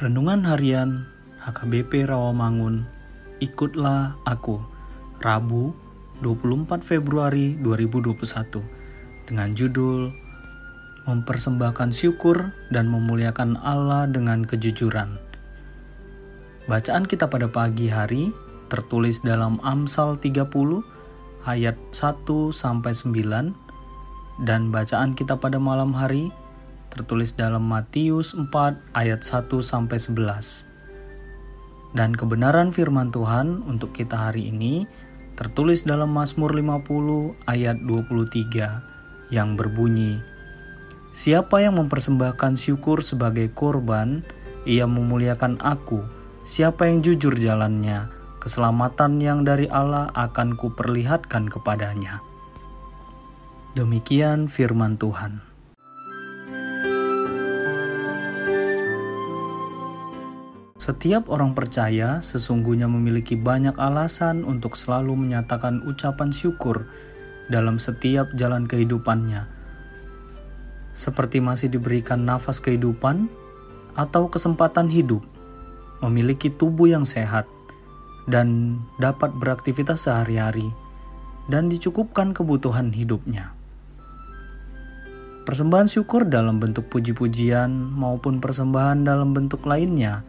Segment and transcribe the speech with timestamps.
[0.00, 1.04] Renungan Harian
[1.44, 2.88] HKBP Rawamangun
[3.36, 4.56] Ikutlah Aku
[5.20, 5.76] Rabu
[6.24, 8.64] 24 Februari 2021
[9.28, 10.08] dengan judul
[11.04, 15.20] Mempersembahkan syukur dan memuliakan Allah dengan kejujuran.
[16.64, 18.32] Bacaan kita pada pagi hari
[18.72, 20.48] tertulis dalam Amsal 30
[21.44, 22.24] ayat 1
[22.56, 26.32] sampai 9 dan bacaan kita pada malam hari
[26.90, 28.50] tertulis dalam Matius 4
[28.92, 31.96] ayat 1 sampai 11.
[31.96, 34.86] Dan kebenaran firman Tuhan untuk kita hari ini
[35.34, 40.30] tertulis dalam Mazmur 50 ayat 23 yang berbunyi
[41.10, 44.22] Siapa yang mempersembahkan syukur sebagai korban,
[44.62, 46.06] ia memuliakan aku.
[46.46, 48.06] Siapa yang jujur jalannya,
[48.38, 52.22] keselamatan yang dari Allah akan kuperlihatkan kepadanya.
[53.74, 55.49] Demikian firman Tuhan.
[60.80, 66.88] Setiap orang percaya sesungguhnya memiliki banyak alasan untuk selalu menyatakan ucapan syukur
[67.52, 69.44] dalam setiap jalan kehidupannya,
[70.96, 73.28] seperti masih diberikan nafas kehidupan
[73.92, 75.20] atau kesempatan hidup,
[76.00, 77.44] memiliki tubuh yang sehat,
[78.24, 80.72] dan dapat beraktivitas sehari-hari,
[81.52, 83.52] dan dicukupkan kebutuhan hidupnya.
[85.44, 90.24] Persembahan syukur dalam bentuk puji-pujian maupun persembahan dalam bentuk lainnya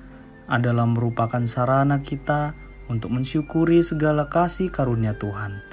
[0.52, 2.52] adalah merupakan sarana kita
[2.92, 5.64] untuk mensyukuri segala kasih karunia Tuhan.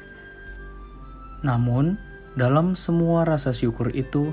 [1.42, 1.98] Namun,
[2.38, 4.30] dalam semua rasa syukur itu,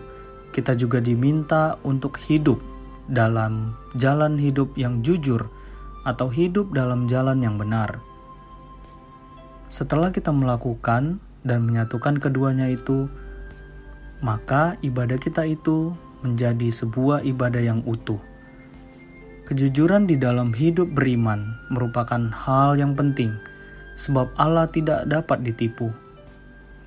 [0.53, 2.61] kita juga diminta untuk hidup
[3.09, 5.49] dalam jalan hidup yang jujur
[6.05, 7.97] atau hidup dalam jalan yang benar.
[9.65, 13.09] Setelah kita melakukan dan menyatukan keduanya itu,
[14.21, 18.21] maka ibadah kita itu menjadi sebuah ibadah yang utuh
[19.45, 23.37] Kejujuran di dalam hidup beriman merupakan hal yang penting,
[23.93, 25.93] sebab Allah tidak dapat ditipu.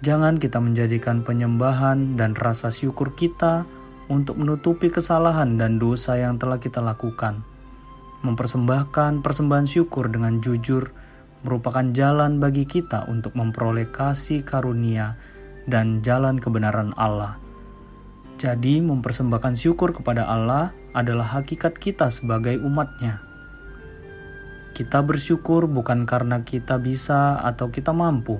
[0.03, 3.63] Jangan kita menjadikan penyembahan dan rasa syukur kita
[4.11, 7.47] untuk menutupi kesalahan dan dosa yang telah kita lakukan.
[8.27, 10.91] Mempersembahkan persembahan syukur dengan jujur
[11.47, 15.15] merupakan jalan bagi kita untuk memperoleh kasih karunia
[15.71, 17.39] dan jalan kebenaran Allah.
[18.39, 23.19] Jadi, mempersembahkan syukur kepada Allah adalah hakikat kita sebagai umatnya.
[24.79, 28.39] Kita bersyukur bukan karena kita bisa atau kita mampu,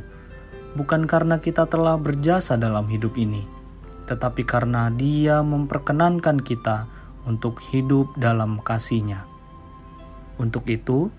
[0.79, 3.43] bukan karena kita telah berjasa dalam hidup ini,
[4.07, 6.87] tetapi karena Dia memperkenankan kita
[7.27, 9.27] untuk hidup dalam kasih-Nya.
[10.39, 11.11] Untuk itu,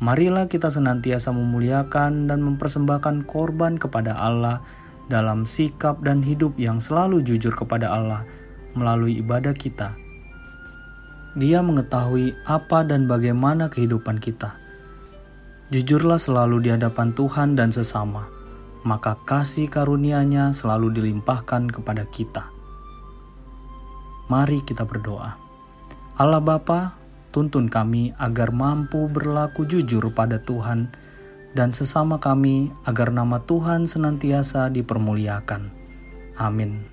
[0.00, 4.64] marilah kita senantiasa memuliakan dan mempersembahkan korban kepada Allah
[5.12, 8.24] dalam sikap dan hidup yang selalu jujur kepada Allah
[8.72, 9.92] melalui ibadah kita
[11.32, 14.52] dia mengetahui apa dan bagaimana kehidupan kita.
[15.72, 18.28] Jujurlah selalu di hadapan Tuhan dan sesama,
[18.84, 22.52] maka kasih karunia-Nya selalu dilimpahkan kepada kita.
[24.28, 25.40] Mari kita berdoa.
[26.20, 26.92] Allah Bapa,
[27.32, 30.92] tuntun kami agar mampu berlaku jujur pada Tuhan
[31.52, 35.72] dan sesama kami agar nama Tuhan senantiasa dipermuliakan.
[36.36, 36.91] Amin.